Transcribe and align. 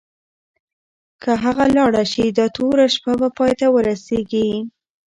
که 1.21 1.31
هغه 1.43 1.65
لاړه 1.77 2.03
شي، 2.11 2.25
دا 2.37 2.45
توره 2.55 2.85
شپه 2.95 3.13
به 3.19 3.27
پای 3.37 3.51
ته 3.59 3.65
ونه 3.73 3.83
رسېږي. 3.87 4.49